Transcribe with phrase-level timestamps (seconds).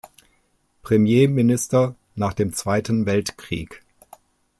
[0.81, 3.83] Premierminister nach dem Zweiten Weltkrieg.